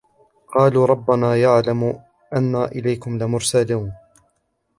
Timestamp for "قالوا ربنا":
0.47-1.35